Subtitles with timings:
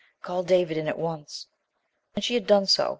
[0.23, 1.45] Call David in at once!"
[2.15, 2.89] And she had done so.